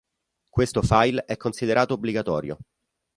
Questo 0.49 0.81
file 0.81 1.25
è 1.25 1.37
considerato 1.37 1.93
obbligatorio. 1.93 2.57